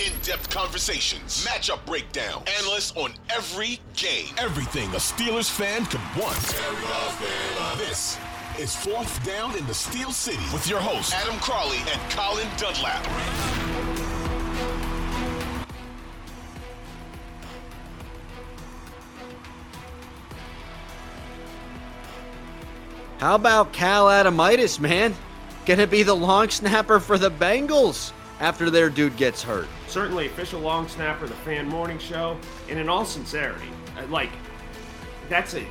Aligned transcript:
In 0.00 0.12
depth 0.22 0.50
conversations, 0.50 1.46
matchup 1.46 1.86
breakdown, 1.86 2.42
analysts 2.58 2.96
on 2.96 3.12
every 3.30 3.78
game. 3.94 4.34
Everything 4.38 4.88
a 4.90 4.96
Steelers 4.96 5.48
fan 5.48 5.86
could 5.86 6.00
want. 6.20 6.36
This 7.78 8.18
is 8.58 8.74
Fourth 8.74 9.24
Down 9.24 9.56
in 9.56 9.64
the 9.68 9.74
Steel 9.74 10.10
City 10.10 10.42
with 10.52 10.68
your 10.68 10.80
hosts, 10.80 11.12
Adam 11.12 11.38
Crowley 11.38 11.78
and 11.92 12.10
Colin 12.10 12.48
Dunlap. 12.56 13.06
How 23.20 23.36
about 23.36 23.72
Cal 23.72 24.06
Adomitis, 24.06 24.80
man? 24.80 25.14
Gonna 25.66 25.86
be 25.86 26.02
the 26.02 26.16
long 26.16 26.50
snapper 26.50 26.98
for 26.98 27.16
the 27.16 27.30
Bengals 27.30 28.12
after 28.40 28.70
their 28.70 28.90
dude 28.90 29.16
gets 29.16 29.42
hurt. 29.42 29.66
Certainly, 29.88 30.26
official 30.26 30.60
long 30.60 30.88
snapper, 30.88 31.26
the 31.26 31.34
fan 31.34 31.68
morning 31.68 31.98
show, 31.98 32.36
and 32.68 32.78
in 32.78 32.88
all 32.88 33.04
sincerity, 33.04 33.68
uh, 33.98 34.06
like 34.06 34.30
that's 35.28 35.54
a 35.54 35.64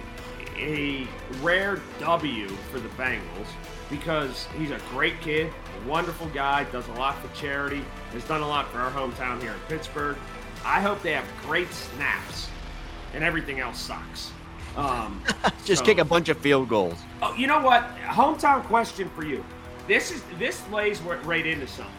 a 0.57 1.07
rare 1.41 1.81
W 1.99 2.47
for 2.71 2.79
the 2.79 2.89
Bengals 2.89 3.47
because 3.89 4.47
he's 4.57 4.71
a 4.71 4.79
great 4.91 5.19
kid, 5.19 5.52
a 5.83 5.89
wonderful 5.89 6.27
guy, 6.27 6.63
does 6.65 6.88
a 6.89 6.93
lot 6.93 7.17
for 7.19 7.35
charity, 7.35 7.83
has 8.11 8.23
done 8.25 8.41
a 8.41 8.47
lot 8.47 8.71
for 8.71 8.80
our 8.80 8.91
hometown 8.91 9.41
here 9.41 9.52
in 9.52 9.59
Pittsburgh. 9.67 10.17
I 10.66 10.80
hope 10.80 11.02
they 11.02 11.11
have 11.13 11.25
great 11.45 11.71
snaps, 11.71 12.47
and 13.13 13.23
everything 13.23 13.59
else 13.59 13.80
sucks. 13.80 14.31
Um, 14.77 15.21
Just 15.66 15.80
so- 15.80 15.85
kick 15.85 15.97
a 15.97 16.05
bunch 16.05 16.30
of 16.30 16.38
field 16.38 16.69
goals. 16.69 16.97
Oh, 17.21 17.33
you 17.35 17.47
know 17.47 17.59
what? 17.61 17.83
Hometown 17.97 18.63
question 18.63 19.09
for 19.09 19.25
you. 19.25 19.43
This 19.88 20.11
is 20.11 20.23
this 20.39 20.61
lays 20.69 21.02
right 21.02 21.45
into 21.45 21.67
something. 21.67 21.93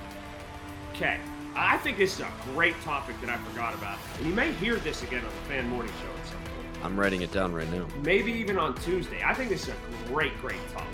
Okay, 0.94 1.18
I 1.56 1.76
think 1.78 1.98
this 1.98 2.14
is 2.14 2.20
a 2.20 2.30
great 2.52 2.80
topic 2.82 3.20
that 3.20 3.28
I 3.28 3.36
forgot 3.38 3.74
about, 3.74 3.98
and 4.18 4.28
you 4.28 4.32
may 4.32 4.52
hear 4.52 4.76
this 4.76 5.02
again 5.02 5.24
on 5.24 5.30
the 5.30 5.48
Fan 5.48 5.68
Morning 5.68 5.90
Show 6.00 6.20
at 6.20 6.28
some 6.28 6.38
point. 6.38 6.84
I'm 6.84 6.98
writing 6.98 7.22
it 7.22 7.32
down 7.32 7.52
right 7.52 7.68
now. 7.72 7.88
Maybe 8.04 8.30
even 8.30 8.58
on 8.58 8.76
Tuesday. 8.76 9.20
I 9.24 9.34
think 9.34 9.50
this 9.50 9.64
is 9.64 9.70
a 9.70 10.08
great, 10.08 10.40
great 10.40 10.60
topic. 10.72 10.86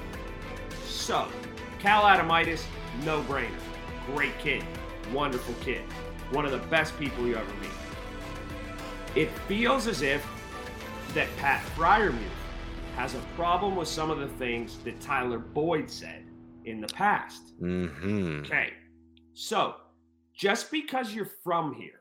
So, 0.86 1.28
Cal 1.80 2.04
Adomitis, 2.04 2.64
no 3.04 3.20
brainer. 3.24 3.50
Great 4.06 4.38
kid, 4.38 4.64
wonderful 5.12 5.54
kid, 5.60 5.82
one 6.30 6.46
of 6.46 6.52
the 6.52 6.66
best 6.68 6.98
people 6.98 7.26
you 7.26 7.36
ever 7.36 7.54
meet. 7.60 7.70
It 9.14 9.30
feels 9.48 9.86
as 9.86 10.00
if 10.00 10.26
that 11.12 11.28
Pat 11.36 11.62
Freiermuth 11.76 12.22
has 12.96 13.14
a 13.14 13.20
problem 13.36 13.76
with 13.76 13.88
some 13.88 14.10
of 14.10 14.18
the 14.18 14.28
things 14.28 14.78
that 14.78 14.98
Tyler 14.98 15.38
Boyd 15.38 15.90
said 15.90 16.24
in 16.64 16.80
the 16.80 16.88
past. 16.88 17.52
Mm-hmm. 17.60 18.46
Okay. 18.46 18.72
So, 19.34 19.76
just 20.40 20.70
because 20.70 21.12
you're 21.12 21.28
from 21.44 21.74
here, 21.74 22.00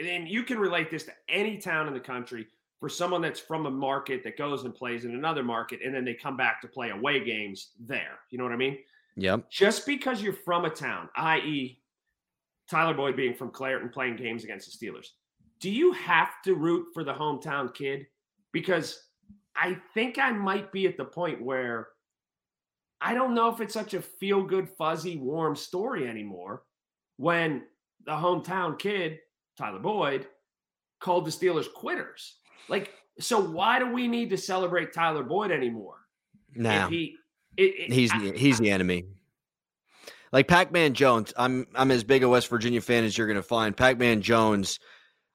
and 0.00 0.28
you 0.28 0.42
can 0.42 0.58
relate 0.58 0.90
this 0.90 1.04
to 1.04 1.12
any 1.28 1.58
town 1.58 1.86
in 1.86 1.94
the 1.94 2.00
country 2.00 2.48
for 2.80 2.88
someone 2.88 3.22
that's 3.22 3.38
from 3.38 3.66
a 3.66 3.70
market 3.70 4.24
that 4.24 4.36
goes 4.36 4.64
and 4.64 4.74
plays 4.74 5.04
in 5.04 5.14
another 5.14 5.44
market 5.44 5.80
and 5.82 5.94
then 5.94 6.04
they 6.04 6.12
come 6.12 6.36
back 6.36 6.60
to 6.60 6.68
play 6.68 6.90
away 6.90 7.24
games 7.24 7.70
there. 7.80 8.18
You 8.30 8.36
know 8.36 8.44
what 8.44 8.52
I 8.52 8.56
mean? 8.56 8.78
Yep. 9.16 9.48
Just 9.48 9.86
because 9.86 10.20
you're 10.20 10.34
from 10.34 10.66
a 10.66 10.70
town, 10.70 11.08
i.e., 11.16 11.80
Tyler 12.68 12.94
Boyd 12.94 13.16
being 13.16 13.32
from 13.32 13.50
Clairton 13.50 13.88
playing 13.88 14.16
games 14.16 14.44
against 14.44 14.78
the 14.78 14.86
Steelers, 14.86 15.06
do 15.60 15.70
you 15.70 15.92
have 15.92 16.42
to 16.44 16.54
root 16.54 16.88
for 16.92 17.04
the 17.04 17.14
hometown 17.14 17.72
kid? 17.72 18.06
Because 18.52 19.04
I 19.54 19.78
think 19.94 20.18
I 20.18 20.32
might 20.32 20.72
be 20.72 20.86
at 20.86 20.98
the 20.98 21.04
point 21.04 21.40
where 21.40 21.88
I 23.00 23.14
don't 23.14 23.34
know 23.34 23.48
if 23.48 23.60
it's 23.60 23.72
such 23.72 23.94
a 23.94 24.02
feel 24.02 24.42
good, 24.42 24.68
fuzzy, 24.68 25.16
warm 25.16 25.56
story 25.56 26.06
anymore 26.08 26.64
when 27.16 27.62
the 28.04 28.12
hometown 28.12 28.78
kid, 28.78 29.18
Tyler 29.58 29.78
Boyd, 29.78 30.26
called 31.00 31.24
the 31.26 31.30
Steelers 31.30 31.72
quitters. 31.72 32.36
Like, 32.68 32.92
so 33.18 33.40
why 33.40 33.78
do 33.78 33.92
we 33.92 34.08
need 34.08 34.30
to 34.30 34.36
celebrate 34.38 34.92
Tyler 34.92 35.22
Boyd 35.22 35.50
anymore? 35.50 35.96
Now 36.54 36.86
If 36.86 36.90
he, 36.92 37.16
it, 37.56 37.62
it- 37.62 37.92
he's 37.92 38.12
I- 38.12 38.18
the, 38.20 38.32
he's 38.32 38.58
the 38.58 38.70
enemy. 38.70 39.04
Like 40.32 40.48
Pac-Man 40.48 40.92
Jones, 40.94 41.32
I'm 41.36 41.66
I'm 41.74 41.90
as 41.90 42.02
big 42.04 42.22
a 42.24 42.28
West 42.28 42.48
Virginia 42.48 42.80
fan 42.80 43.04
as 43.04 43.16
you're 43.16 43.28
gonna 43.28 43.42
find. 43.42 43.76
Pac-Man 43.76 44.20
Jones, 44.22 44.80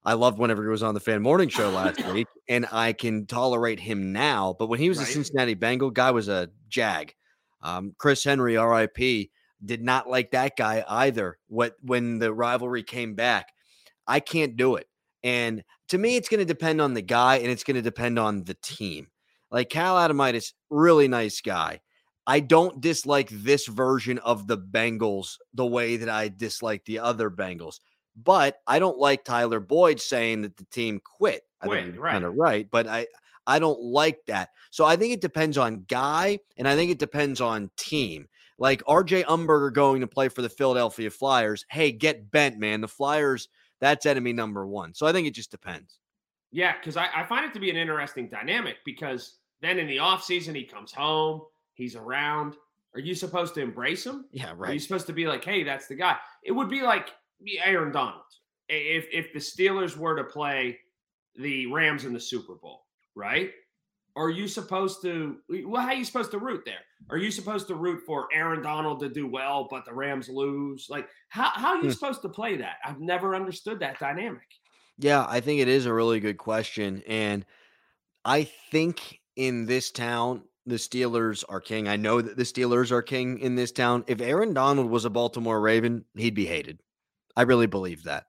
I 0.03 0.13
loved 0.13 0.37
whenever 0.37 0.61
he 0.63 0.69
was 0.69 0.83
on 0.83 0.93
the 0.93 0.99
Fan 0.99 1.21
Morning 1.21 1.47
Show 1.49 1.69
last 1.69 2.05
week, 2.13 2.27
and 2.49 2.67
I 2.71 2.91
can 2.93 3.25
tolerate 3.25 3.79
him 3.79 4.11
now. 4.11 4.53
But 4.59 4.67
when 4.67 4.79
he 4.79 4.89
was 4.89 4.99
a 4.99 5.05
Cincinnati 5.05 5.53
Bengal, 5.53 5.91
guy 5.91 6.11
was 6.11 6.27
a 6.27 6.49
jag. 6.67 7.15
Um, 7.61 7.95
Chris 7.97 8.23
Henry, 8.23 8.57
R.I.P., 8.57 9.31
did 9.63 9.83
not 9.83 10.09
like 10.09 10.31
that 10.31 10.57
guy 10.57 10.83
either. 10.87 11.37
What 11.47 11.75
when 11.81 12.19
the 12.19 12.33
rivalry 12.33 12.83
came 12.83 13.15
back, 13.15 13.47
I 14.07 14.19
can't 14.19 14.55
do 14.55 14.75
it. 14.75 14.87
And 15.23 15.63
to 15.89 15.97
me, 15.97 16.15
it's 16.15 16.29
going 16.29 16.39
to 16.39 16.45
depend 16.45 16.81
on 16.81 16.93
the 16.93 17.01
guy, 17.01 17.37
and 17.37 17.47
it's 17.47 17.63
going 17.63 17.75
to 17.75 17.81
depend 17.81 18.17
on 18.17 18.43
the 18.43 18.57
team. 18.63 19.07
Like 19.51 19.69
Cal 19.69 19.95
Adomitis, 19.97 20.53
really 20.69 21.07
nice 21.07 21.41
guy. 21.41 21.81
I 22.25 22.39
don't 22.39 22.79
dislike 22.79 23.29
this 23.29 23.67
version 23.67 24.19
of 24.19 24.47
the 24.47 24.57
Bengals 24.57 25.37
the 25.53 25.65
way 25.65 25.97
that 25.97 26.09
I 26.09 26.29
dislike 26.29 26.85
the 26.85 26.99
other 26.99 27.29
Bengals. 27.29 27.79
But 28.15 28.57
I 28.67 28.79
don't 28.79 28.97
like 28.97 29.23
Tyler 29.23 29.59
Boyd 29.59 29.99
saying 29.99 30.41
that 30.41 30.57
the 30.57 30.65
team 30.65 31.01
quit. 31.03 31.43
I 31.61 31.67
Quit, 31.67 31.83
think 31.83 31.99
right. 31.99 32.11
kind 32.13 32.25
of 32.25 32.35
right, 32.35 32.67
but 32.69 32.87
I 32.87 33.07
I 33.47 33.59
don't 33.59 33.81
like 33.81 34.19
that. 34.27 34.49
So 34.69 34.85
I 34.85 34.95
think 34.95 35.13
it 35.13 35.21
depends 35.21 35.57
on 35.57 35.85
guy, 35.87 36.39
and 36.57 36.67
I 36.67 36.75
think 36.75 36.91
it 36.91 36.99
depends 36.99 37.41
on 37.41 37.71
team. 37.77 38.27
Like 38.61 38.83
RJ 38.83 39.25
Umberger 39.25 39.73
going 39.73 40.01
to 40.01 40.07
play 40.07 40.29
for 40.29 40.43
the 40.43 40.49
Philadelphia 40.49 41.09
Flyers. 41.09 41.65
Hey, 41.71 41.91
get 41.91 42.29
bent, 42.29 42.59
man. 42.59 42.79
The 42.79 42.87
Flyers, 42.87 43.49
that's 43.79 44.05
enemy 44.05 44.33
number 44.33 44.67
one. 44.67 44.93
So 44.93 45.07
I 45.07 45.11
think 45.11 45.25
it 45.25 45.33
just 45.33 45.49
depends. 45.49 45.97
Yeah, 46.51 46.75
because 46.77 46.95
I, 46.95 47.07
I 47.15 47.23
find 47.23 47.43
it 47.43 47.55
to 47.55 47.59
be 47.59 47.71
an 47.71 47.75
interesting 47.75 48.29
dynamic 48.29 48.77
because 48.85 49.37
then 49.63 49.79
in 49.79 49.87
the 49.87 49.97
offseason, 49.97 50.55
he 50.55 50.63
comes 50.63 50.91
home, 50.91 51.41
he's 51.73 51.95
around. 51.95 52.55
Are 52.93 52.99
you 52.99 53.15
supposed 53.15 53.55
to 53.55 53.61
embrace 53.61 54.05
him? 54.05 54.25
Yeah, 54.31 54.53
right. 54.55 54.69
Are 54.69 54.73
you 54.73 54.79
supposed 54.79 55.07
to 55.07 55.13
be 55.13 55.25
like, 55.25 55.43
hey, 55.43 55.63
that's 55.63 55.87
the 55.87 55.95
guy? 55.95 56.17
It 56.43 56.51
would 56.51 56.69
be 56.69 56.83
like 56.83 57.09
Aaron 57.63 57.91
Donald. 57.91 58.21
If 58.69 59.07
if 59.11 59.33
the 59.33 59.39
Steelers 59.39 59.97
were 59.97 60.15
to 60.15 60.23
play 60.23 60.77
the 61.35 61.65
Rams 61.65 62.05
in 62.05 62.13
the 62.13 62.19
Super 62.19 62.53
Bowl, 62.53 62.85
right? 63.15 63.53
Are 64.15 64.29
you 64.29 64.47
supposed 64.47 65.01
to 65.03 65.37
well, 65.65 65.81
how 65.81 65.89
are 65.89 65.93
you 65.93 66.03
supposed 66.05 66.31
to 66.31 66.37
root 66.37 66.63
there? 66.65 66.81
Are 67.09 67.17
you 67.17 67.31
supposed 67.31 67.67
to 67.67 67.75
root 67.75 68.03
for 68.05 68.27
Aaron 68.33 68.61
Donald 68.61 68.99
to 69.01 69.09
do 69.09 69.27
well, 69.27 69.67
but 69.69 69.85
the 69.85 69.93
Rams 69.93 70.27
lose? 70.29 70.87
Like 70.89 71.07
how, 71.29 71.49
how 71.53 71.69
are 71.69 71.77
you 71.77 71.83
Hmm. 71.83 71.91
supposed 71.91 72.21
to 72.23 72.29
play 72.29 72.57
that? 72.57 72.77
I've 72.83 72.99
never 72.99 73.35
understood 73.35 73.79
that 73.79 73.99
dynamic. 73.99 74.47
Yeah, 74.97 75.25
I 75.27 75.39
think 75.39 75.61
it 75.61 75.67
is 75.67 75.85
a 75.85 75.93
really 75.93 76.19
good 76.19 76.37
question. 76.37 77.01
And 77.07 77.45
I 78.25 78.43
think 78.43 79.19
in 79.35 79.65
this 79.65 79.91
town, 79.91 80.43
the 80.65 80.75
Steelers 80.75 81.43
are 81.49 81.59
king. 81.61 81.87
I 81.87 81.95
know 81.95 82.21
that 82.21 82.37
the 82.37 82.43
Steelers 82.43 82.91
are 82.91 83.01
king 83.01 83.39
in 83.39 83.55
this 83.55 83.71
town. 83.71 84.03
If 84.07 84.21
Aaron 84.21 84.53
Donald 84.53 84.91
was 84.91 85.05
a 85.05 85.09
Baltimore 85.09 85.59
Raven, 85.59 86.05
he'd 86.15 86.35
be 86.35 86.45
hated. 86.45 86.79
I 87.35 87.43
really 87.43 87.65
believe 87.65 88.03
that. 88.03 88.25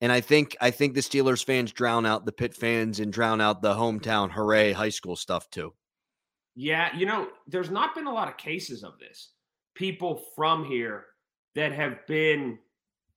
And 0.00 0.12
I 0.12 0.20
think 0.20 0.56
I 0.60 0.70
think 0.70 0.94
the 0.94 1.00
Steelers 1.00 1.44
fans 1.44 1.72
drown 1.72 2.06
out 2.06 2.24
the 2.24 2.32
Pitt 2.32 2.54
fans 2.54 3.00
and 3.00 3.12
drown 3.12 3.40
out 3.40 3.62
the 3.62 3.74
hometown 3.74 4.30
hooray 4.30 4.72
high 4.72 4.88
school 4.90 5.16
stuff 5.16 5.50
too. 5.50 5.74
Yeah, 6.54 6.94
you 6.96 7.06
know, 7.06 7.28
there's 7.46 7.70
not 7.70 7.94
been 7.94 8.06
a 8.06 8.12
lot 8.12 8.28
of 8.28 8.36
cases 8.36 8.82
of 8.84 8.98
this. 8.98 9.30
People 9.74 10.22
from 10.34 10.64
here 10.64 11.06
that 11.54 11.72
have 11.72 12.06
been 12.06 12.58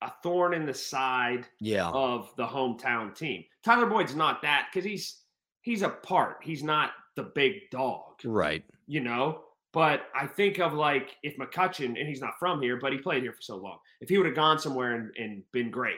a 0.00 0.12
thorn 0.22 0.54
in 0.54 0.66
the 0.66 0.74
side 0.74 1.46
Yeah. 1.60 1.88
of 1.90 2.32
the 2.36 2.46
hometown 2.46 3.14
team. 3.16 3.44
Tyler 3.64 3.86
Boyd's 3.86 4.16
not 4.16 4.42
that 4.42 4.68
because 4.72 4.84
he's 4.84 5.22
he's 5.62 5.82
a 5.82 5.88
part. 5.88 6.38
He's 6.42 6.62
not 6.64 6.90
the 7.14 7.22
big 7.24 7.70
dog, 7.70 8.14
Right. 8.24 8.64
you 8.86 9.00
know. 9.00 9.44
But 9.72 10.08
I 10.14 10.26
think 10.26 10.58
of 10.58 10.72
like 10.74 11.16
if 11.22 11.36
McCutchen, 11.38 11.98
and 11.98 12.08
he's 12.08 12.20
not 12.20 12.34
from 12.38 12.60
here, 12.60 12.76
but 12.76 12.92
he 12.92 12.98
played 12.98 13.22
here 13.22 13.32
for 13.32 13.40
so 13.42 13.56
long. 13.56 13.78
If 14.00 14.08
he 14.08 14.18
would 14.18 14.26
have 14.26 14.34
gone 14.34 14.58
somewhere 14.58 14.94
and, 14.96 15.16
and 15.16 15.42
been 15.52 15.70
great, 15.70 15.96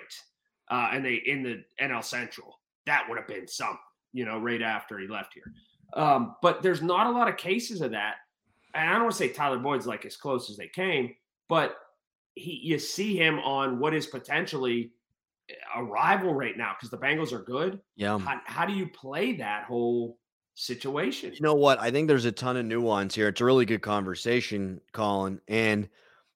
uh, 0.70 0.90
and 0.92 1.04
they 1.04 1.14
in 1.26 1.42
the 1.42 1.64
NL 1.80 2.04
Central, 2.04 2.60
that 2.86 3.06
would 3.08 3.18
have 3.18 3.28
been 3.28 3.46
something, 3.46 3.78
you 4.12 4.24
know, 4.24 4.38
right 4.38 4.62
after 4.62 4.98
he 4.98 5.06
left 5.06 5.34
here. 5.34 5.52
Um, 5.94 6.36
but 6.42 6.62
there's 6.62 6.82
not 6.82 7.06
a 7.06 7.10
lot 7.10 7.28
of 7.28 7.36
cases 7.36 7.80
of 7.80 7.92
that. 7.92 8.16
And 8.74 8.88
I 8.88 8.94
don't 8.94 9.02
want 9.02 9.12
to 9.12 9.18
say 9.18 9.28
Tyler 9.28 9.58
Boyd's 9.58 9.86
like 9.86 10.04
as 10.04 10.16
close 10.16 10.50
as 10.50 10.56
they 10.56 10.68
came, 10.68 11.14
but 11.48 11.76
he 12.34 12.60
you 12.62 12.78
see 12.78 13.16
him 13.16 13.38
on 13.40 13.78
what 13.78 13.94
is 13.94 14.06
potentially 14.06 14.90
a 15.76 15.84
rival 15.84 16.34
right 16.34 16.56
now 16.56 16.72
because 16.74 16.90
the 16.90 16.98
Bengals 16.98 17.32
are 17.32 17.42
good. 17.42 17.80
Yeah. 17.96 18.18
How, 18.18 18.40
how 18.44 18.66
do 18.66 18.72
you 18.72 18.88
play 18.88 19.34
that 19.34 19.64
whole 19.64 20.18
situation? 20.54 21.32
You 21.32 21.40
know 21.42 21.54
what? 21.54 21.78
I 21.80 21.90
think 21.90 22.08
there's 22.08 22.24
a 22.24 22.32
ton 22.32 22.56
of 22.56 22.64
nuance 22.64 23.14
here. 23.14 23.28
It's 23.28 23.40
a 23.40 23.44
really 23.44 23.66
good 23.66 23.82
conversation, 23.82 24.80
Colin. 24.92 25.40
And 25.48 25.88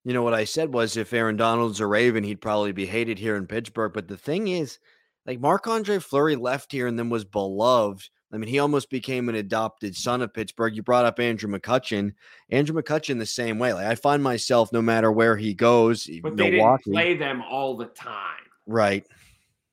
you 0.04 0.12
know 0.12 0.22
what 0.22 0.34
I 0.34 0.44
said 0.44 0.72
was 0.72 0.96
if 0.96 1.12
Aaron 1.12 1.36
Donald's 1.36 1.80
a 1.80 1.86
Raven, 1.86 2.24
he'd 2.24 2.40
probably 2.40 2.72
be 2.72 2.86
hated 2.86 3.18
here 3.18 3.36
in 3.36 3.46
Pittsburgh. 3.46 3.92
But 3.92 4.08
the 4.08 4.16
thing 4.16 4.48
is, 4.48 4.78
like 5.26 5.40
Marc 5.40 5.66
Andre 5.66 5.98
Fleury 5.98 6.36
left 6.36 6.72
here 6.72 6.86
and 6.86 6.98
then 6.98 7.10
was 7.10 7.24
beloved 7.24 8.08
I 8.32 8.36
mean, 8.36 8.48
he 8.48 8.58
almost 8.58 8.90
became 8.90 9.28
an 9.28 9.36
adopted 9.36 9.96
son 9.96 10.20
of 10.20 10.34
Pittsburgh. 10.34 10.76
You 10.76 10.82
brought 10.82 11.06
up 11.06 11.18
Andrew 11.18 11.50
McCutchen. 11.50 12.12
Andrew 12.50 12.80
McCutchen 12.80 13.18
the 13.18 13.26
same 13.26 13.58
way. 13.58 13.72
Like 13.72 13.86
I 13.86 13.94
find 13.94 14.22
myself 14.22 14.72
no 14.72 14.82
matter 14.82 15.10
where 15.10 15.36
he 15.36 15.54
goes, 15.54 16.08
eh, 16.10 16.20
but 16.22 16.36
they 16.36 16.50
Milwaukee, 16.50 16.82
didn't 16.84 16.94
play 16.94 17.16
them 17.16 17.42
all 17.42 17.76
the 17.76 17.86
time, 17.86 18.44
right? 18.66 19.06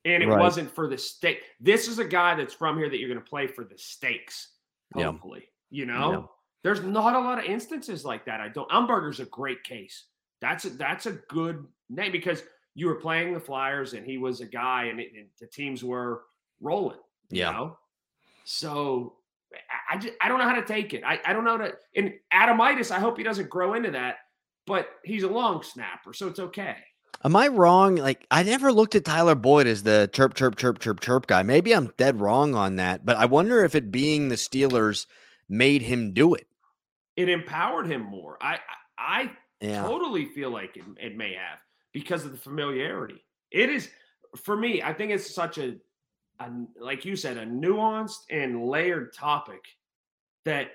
And 0.05 0.23
it 0.23 0.27
right. 0.27 0.39
wasn't 0.39 0.73
for 0.73 0.87
the 0.87 0.97
stake. 0.97 1.43
This 1.59 1.87
is 1.87 1.99
a 1.99 2.05
guy 2.05 2.35
that's 2.35 2.53
from 2.53 2.77
here 2.77 2.89
that 2.89 2.99
you're 2.99 3.09
going 3.09 3.21
to 3.21 3.29
play 3.29 3.47
for 3.47 3.65
the 3.65 3.77
stakes. 3.77 4.49
Hopefully, 4.93 5.49
yeah. 5.69 5.79
you 5.79 5.85
know. 5.85 6.11
Yeah. 6.11 6.21
There's 6.63 6.81
not 6.81 7.13
a 7.13 7.19
lot 7.19 7.37
of 7.37 7.45
instances 7.45 8.05
like 8.05 8.25
that. 8.25 8.39
I 8.39 8.47
don't. 8.47 8.69
Umberger's 8.71 9.19
a 9.19 9.25
great 9.25 9.63
case. 9.63 10.05
That's 10.45 10.65
a, 10.65 10.69
that's 10.69 11.07
a 11.07 11.13
good 11.27 11.65
name 11.89 12.11
because 12.11 12.43
you 12.75 12.85
were 12.85 12.95
playing 12.95 13.33
the 13.33 13.39
Flyers 13.39 13.93
and 13.93 14.05
he 14.05 14.19
was 14.19 14.41
a 14.41 14.45
guy 14.45 14.85
and, 14.85 14.99
it, 14.99 15.11
and 15.17 15.25
the 15.39 15.47
teams 15.47 15.83
were 15.83 16.21
rolling. 16.61 16.99
Yeah. 17.31 17.51
Know? 17.51 17.77
So 18.43 19.15
I, 19.89 19.95
I 19.95 19.97
just 19.97 20.13
I 20.21 20.27
don't 20.27 20.37
know 20.37 20.47
how 20.47 20.55
to 20.55 20.65
take 20.65 20.93
it. 20.93 21.01
I, 21.03 21.19
I 21.25 21.33
don't 21.33 21.45
know 21.45 21.57
to 21.57 21.73
and 21.95 22.13
Adomitis, 22.31 22.91
I 22.91 22.99
hope 22.99 23.17
he 23.17 23.23
doesn't 23.23 23.49
grow 23.49 23.73
into 23.73 23.89
that, 23.91 24.17
but 24.67 24.87
he's 25.03 25.23
a 25.23 25.27
long 25.27 25.63
snapper, 25.63 26.13
so 26.13 26.27
it's 26.27 26.39
okay. 26.39 26.75
Am 27.23 27.35
I 27.35 27.47
wrong? 27.47 27.95
Like 27.95 28.27
I 28.29 28.43
never 28.43 28.71
looked 28.71 28.93
at 28.93 29.03
Tyler 29.03 29.33
Boyd 29.33 29.65
as 29.65 29.81
the 29.81 30.07
chirp 30.13 30.35
chirp 30.35 30.57
chirp 30.57 30.77
chirp 30.77 30.99
chirp 30.99 31.25
guy. 31.25 31.41
Maybe 31.41 31.73
I'm 31.73 31.91
dead 31.97 32.21
wrong 32.21 32.53
on 32.53 32.75
that, 32.75 33.03
but 33.03 33.17
I 33.17 33.25
wonder 33.25 33.65
if 33.65 33.73
it 33.73 33.91
being 33.91 34.29
the 34.29 34.35
Steelers 34.35 35.07
made 35.49 35.81
him 35.81 36.13
do 36.13 36.35
it. 36.35 36.45
It 37.15 37.29
empowered 37.29 37.87
him 37.87 38.01
more. 38.01 38.37
I 38.41 38.59
I 38.99 39.31
yeah. 39.61 39.83
totally 39.83 40.25
feel 40.25 40.49
like 40.49 40.77
it, 40.77 40.83
it 40.99 41.17
may 41.17 41.33
have 41.33 41.59
because 41.93 42.25
of 42.25 42.31
the 42.31 42.37
familiarity. 42.37 43.23
It 43.51 43.69
is 43.69 43.89
for 44.35 44.55
me. 44.55 44.81
I 44.81 44.93
think 44.93 45.11
it's 45.11 45.33
such 45.33 45.57
a, 45.57 45.75
a 46.39 46.49
like 46.79 47.05
you 47.05 47.15
said, 47.15 47.37
a 47.37 47.45
nuanced 47.45 48.25
and 48.29 48.65
layered 48.65 49.13
topic 49.13 49.61
that 50.43 50.71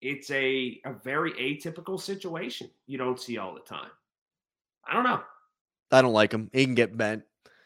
it's 0.00 0.30
a 0.30 0.80
a 0.84 0.92
very 1.04 1.32
atypical 1.32 2.00
situation 2.00 2.70
you 2.86 2.98
don't 2.98 3.20
see 3.20 3.38
all 3.38 3.54
the 3.54 3.60
time. 3.60 3.90
I 4.86 4.94
don't 4.94 5.04
know. 5.04 5.20
I 5.92 6.02
don't 6.02 6.12
like 6.12 6.32
him. 6.32 6.50
He 6.52 6.64
can 6.64 6.74
get 6.74 6.96
bent. 6.96 7.24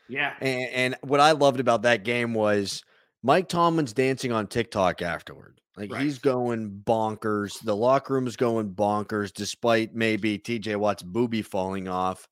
Yeah. 0.08 0.34
And, 0.40 0.70
and 0.72 0.96
what 1.02 1.20
I 1.20 1.32
loved 1.32 1.60
about 1.60 1.82
that 1.82 2.04
game 2.04 2.34
was 2.34 2.82
Mike 3.22 3.48
Tomlin's 3.48 3.92
dancing 3.92 4.32
on 4.32 4.46
TikTok 4.46 5.02
afterward. 5.02 5.60
Like 5.76 5.92
right. 5.92 6.02
he's 6.02 6.18
going 6.18 6.82
bonkers. 6.84 7.60
The 7.62 7.74
locker 7.74 8.14
room 8.14 8.26
is 8.26 8.36
going 8.36 8.74
bonkers, 8.74 9.32
despite 9.32 9.94
maybe 9.94 10.38
TJ 10.38 10.76
Watt's 10.76 11.02
booby 11.02 11.42
falling 11.42 11.88
off. 11.88 12.28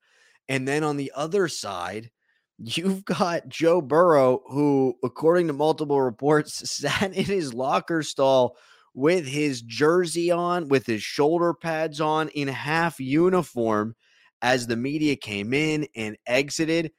And 0.49 0.67
then 0.67 0.85
on 0.85 0.97
the 0.97 1.13
other 1.15 1.49
side, 1.49 2.11
you've 2.59 3.05
got 3.05 3.49
Joe 3.49 3.81
Burrow, 3.81 4.43
who, 4.47 4.95
according 5.03 5.49
to 5.49 5.53
multiple 5.53 6.01
reports, 6.01 6.71
sat 6.71 7.15
in 7.15 7.25
his 7.25 7.53
locker 7.53 8.03
stall 8.03 8.57
with 8.95 9.27
his 9.27 9.63
jersey 9.63 10.31
on, 10.31 10.69
with 10.69 10.87
his 10.87 11.03
shoulder 11.03 11.55
pads 11.55 12.01
on, 12.01 12.29
in 12.31 12.49
half 12.49 13.01
uniform 13.01 13.95
as 14.43 14.67
the 14.67 14.77
media 14.77 15.17
came 15.17 15.55
in 15.55 15.87
and 15.97 16.17
exited. 16.27 16.93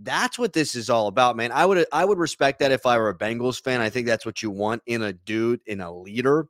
That's 0.00 0.38
what 0.38 0.52
this 0.52 0.74
is 0.74 0.90
all 0.90 1.08
about, 1.08 1.36
man. 1.36 1.50
I 1.52 1.66
would 1.66 1.84
I 1.92 2.04
would 2.04 2.18
respect 2.18 2.60
that 2.60 2.72
if 2.72 2.86
I 2.86 2.96
were 2.98 3.08
a 3.08 3.18
Bengals 3.18 3.62
fan. 3.62 3.80
I 3.80 3.90
think 3.90 4.06
that's 4.06 4.24
what 4.24 4.42
you 4.42 4.50
want 4.50 4.82
in 4.86 5.02
a 5.02 5.12
dude, 5.12 5.60
in 5.66 5.80
a 5.80 5.92
leader. 5.92 6.48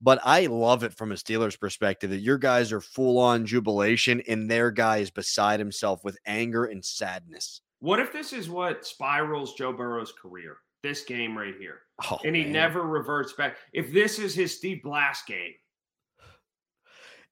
But 0.00 0.20
I 0.24 0.46
love 0.46 0.82
it 0.82 0.92
from 0.92 1.12
a 1.12 1.14
Steelers 1.14 1.58
perspective 1.58 2.10
that 2.10 2.18
your 2.18 2.38
guys 2.38 2.70
are 2.72 2.80
full 2.80 3.18
on 3.18 3.46
jubilation 3.46 4.22
and 4.28 4.50
their 4.50 4.70
guy 4.70 4.98
is 4.98 5.10
beside 5.10 5.58
himself 5.58 6.04
with 6.04 6.18
anger 6.26 6.66
and 6.66 6.84
sadness. 6.84 7.62
What 7.80 7.98
if 7.98 8.12
this 8.12 8.32
is 8.32 8.48
what 8.48 8.86
spirals 8.86 9.54
Joe 9.54 9.72
Burrow's 9.72 10.12
career? 10.12 10.58
This 10.82 11.04
game 11.04 11.36
right 11.36 11.54
here. 11.58 11.80
Oh, 12.10 12.18
and 12.24 12.36
he 12.36 12.44
man. 12.44 12.52
never 12.52 12.82
reverts 12.82 13.32
back. 13.32 13.56
If 13.72 13.92
this 13.92 14.18
is 14.18 14.34
his 14.34 14.56
Steve 14.56 14.82
Blass 14.82 15.22
game. 15.24 15.54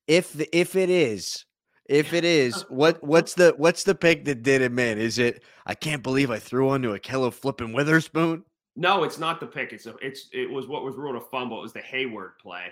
If 0.06 0.32
the, 0.32 0.56
if 0.56 0.76
it 0.76 0.90
is, 0.90 1.44
if 1.86 2.12
it 2.12 2.24
is, 2.24 2.62
what 2.68 3.02
what's 3.02 3.34
the 3.34 3.54
what's 3.56 3.84
the 3.84 3.94
pick 3.94 4.24
that 4.24 4.42
did 4.42 4.62
him 4.62 4.78
in? 4.78 4.98
Is 4.98 5.18
it 5.18 5.42
I 5.66 5.74
can't 5.74 6.02
believe 6.02 6.30
I 6.30 6.38
threw 6.38 6.70
onto 6.70 6.96
Ahkello 6.96 7.32
flipping 7.32 7.72
Witherspoon? 7.72 8.44
No, 8.76 9.04
it's 9.04 9.18
not 9.18 9.38
the 9.38 9.46
pick. 9.46 9.72
It's 9.72 9.86
a, 9.86 9.94
it's 10.00 10.28
it 10.32 10.50
was 10.50 10.66
what 10.66 10.84
was 10.84 10.96
ruled 10.96 11.16
a 11.16 11.20
fumble. 11.20 11.58
It 11.58 11.62
was 11.62 11.72
the 11.72 11.80
Heyward 11.80 12.38
play, 12.40 12.66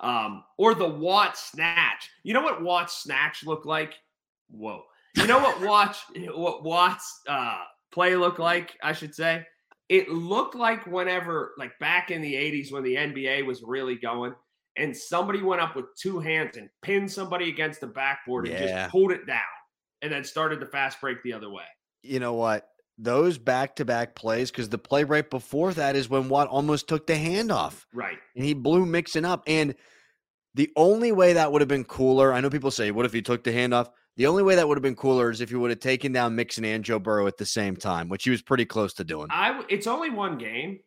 um, 0.00 0.44
or 0.56 0.74
the 0.74 0.88
Watt 0.88 1.36
snatch. 1.36 2.10
You 2.22 2.34
know 2.34 2.42
what 2.42 2.62
Watt's 2.62 3.02
snatch 3.02 3.44
looked 3.44 3.66
like? 3.66 3.94
Whoa! 4.50 4.82
You 5.14 5.26
know 5.26 5.38
what 5.38 5.60
Watch 5.60 5.96
what 6.34 6.62
Watt's 6.62 7.20
uh, 7.26 7.62
play 7.90 8.16
looked 8.16 8.38
like? 8.38 8.76
I 8.82 8.92
should 8.92 9.14
say 9.14 9.46
it 9.88 10.10
looked 10.10 10.54
like 10.54 10.86
whenever 10.86 11.54
like 11.58 11.78
back 11.78 12.10
in 12.10 12.20
the 12.20 12.34
'80s 12.34 12.70
when 12.70 12.84
the 12.84 12.94
NBA 12.94 13.46
was 13.46 13.62
really 13.62 13.96
going, 13.96 14.34
and 14.78 14.96
somebody 14.96 15.42
went 15.42 15.60
up 15.60 15.76
with 15.76 15.86
two 16.00 16.18
hands 16.20 16.56
and 16.56 16.68
pinned 16.82 17.10
somebody 17.10 17.48
against 17.48 17.80
the 17.80 17.86
backboard 17.86 18.46
and 18.48 18.56
just 18.58 18.90
pulled 18.90 19.12
it 19.12 19.26
down, 19.26 19.40
and 20.02 20.12
then 20.12 20.24
started 20.24 20.60
the 20.60 20.66
fast 20.66 21.00
break 21.00 21.22
the 21.22 21.32
other 21.32 21.50
way. 21.50 21.64
You 22.02 22.20
know 22.20 22.34
what? 22.34 22.68
Those 22.96 23.38
back 23.38 23.76
to 23.76 23.84
back 23.84 24.14
plays, 24.14 24.50
because 24.50 24.68
the 24.68 24.78
play 24.78 25.04
right 25.04 25.28
before 25.28 25.72
that 25.74 25.94
is 25.96 26.08
when 26.08 26.28
Watt 26.28 26.48
almost 26.48 26.88
took 26.88 27.06
the 27.06 27.12
handoff 27.14 27.84
Right. 27.92 28.18
and 28.34 28.44
he 28.44 28.54
blew 28.54 28.84
Mixon 28.86 29.24
up. 29.24 29.42
And 29.46 29.74
the 30.54 30.70
only 30.74 31.12
way 31.12 31.34
that 31.34 31.52
would 31.52 31.60
have 31.60 31.68
been 31.68 31.84
cooler, 31.84 32.32
I 32.32 32.40
know 32.40 32.50
people 32.50 32.70
say, 32.72 32.90
what 32.90 33.06
if 33.06 33.12
he 33.12 33.22
took 33.22 33.44
the 33.44 33.52
handoff? 33.52 33.90
The 34.16 34.26
only 34.26 34.42
way 34.42 34.56
that 34.56 34.66
would 34.66 34.76
have 34.76 34.82
been 34.82 34.96
cooler 34.96 35.30
is 35.30 35.40
if 35.40 35.50
he 35.50 35.54
would 35.54 35.70
have 35.70 35.78
taken 35.78 36.10
down 36.10 36.34
Mixon 36.34 36.64
and 36.64 36.84
Joe 36.84 36.98
Burrow 36.98 37.28
at 37.28 37.36
the 37.36 37.46
same 37.46 37.76
time, 37.76 38.08
which 38.08 38.24
he 38.24 38.30
was 38.30 38.42
pretty 38.42 38.64
close 38.64 38.92
to 38.94 39.04
doing. 39.04 39.28
I 39.30 39.48
w- 39.48 39.66
it's 39.70 39.86
only 39.86 40.10
one 40.10 40.36
game, 40.38 40.80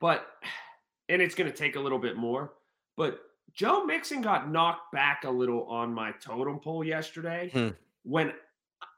but 0.00 0.26
and 1.10 1.20
it's 1.20 1.34
going 1.34 1.50
to 1.50 1.56
take 1.56 1.76
a 1.76 1.80
little 1.80 1.98
bit 1.98 2.16
more. 2.16 2.52
But 2.96 3.20
Joe 3.54 3.84
Mixon 3.84 4.22
got 4.22 4.50
knocked 4.50 4.92
back 4.92 5.24
a 5.24 5.30
little 5.30 5.64
on 5.66 5.92
my 5.94 6.12
totem 6.12 6.58
pole 6.60 6.84
yesterday 6.84 7.50
Hmm. 7.52 7.68
when 8.02 8.32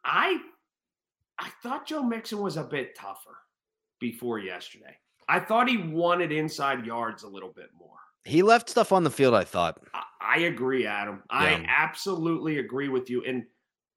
I 0.04 0.40
I 1.38 1.50
thought 1.62 1.86
Joe 1.86 2.02
Mixon 2.02 2.38
was 2.40 2.56
a 2.56 2.64
bit 2.64 2.96
tougher 2.96 3.36
before 4.00 4.38
yesterday. 4.40 4.96
I 5.28 5.38
thought 5.40 5.68
he 5.68 5.76
wanted 5.76 6.32
inside 6.32 6.84
yards 6.86 7.22
a 7.22 7.28
little 7.28 7.50
bit 7.52 7.70
more. 7.78 7.96
He 8.24 8.42
left 8.42 8.68
stuff 8.68 8.90
on 8.92 9.04
the 9.04 9.10
field, 9.10 9.34
I 9.34 9.44
thought. 9.44 9.80
I, 9.94 10.02
I 10.20 10.38
agree, 10.40 10.84
Adam. 10.86 11.22
I 11.30 11.64
absolutely 11.68 12.58
agree 12.58 12.88
with 12.88 13.08
you. 13.08 13.22
And 13.24 13.44